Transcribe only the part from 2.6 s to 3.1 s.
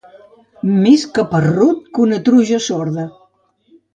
sorda.